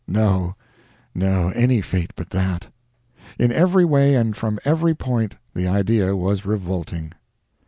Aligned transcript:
No, 0.07 0.55
no, 1.13 1.49
any 1.49 1.79
fate 1.79 2.09
but 2.15 2.31
that. 2.31 2.65
In 3.37 3.51
every 3.51 3.85
way 3.85 4.15
and 4.15 4.35
from 4.35 4.57
every 4.65 4.95
point, 4.95 5.35
the 5.53 5.67
idea 5.67 6.15
was 6.15 6.43
revolting. 6.43 7.11